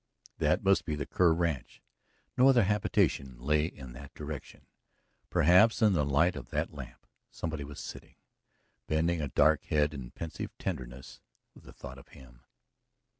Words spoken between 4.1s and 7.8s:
direction. Perhaps in the light of that lamp somebody was